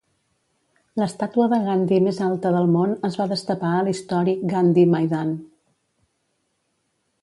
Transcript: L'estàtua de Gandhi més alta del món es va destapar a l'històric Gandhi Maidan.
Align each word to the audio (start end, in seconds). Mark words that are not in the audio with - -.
L'estàtua 1.01 1.45
de 1.51 1.59
Gandhi 1.67 1.99
més 2.07 2.23
alta 2.29 2.53
del 2.57 2.67
món 2.77 2.97
es 3.11 3.21
va 3.23 3.29
destapar 3.35 3.77
a 3.77 3.87
l'històric 3.89 4.45
Gandhi 4.57 4.91
Maidan. 4.97 5.39